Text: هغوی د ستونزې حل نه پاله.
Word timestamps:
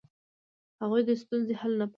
هغوی 0.81 1.01
د 1.07 1.09
ستونزې 1.21 1.53
حل 1.61 1.73
نه 1.81 1.85
پاله. 1.87 1.89